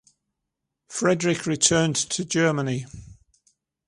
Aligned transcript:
Frederick 0.89 1.45
returned 1.45 1.95
to 1.95 2.25
Germany. 2.25 2.87